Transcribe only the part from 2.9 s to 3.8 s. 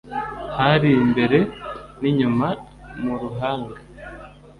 (mu ruhanga